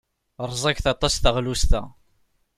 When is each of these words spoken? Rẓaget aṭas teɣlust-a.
Rẓaget 0.51 0.85
aṭas 0.93 1.15
teɣlust-a. 1.17 1.81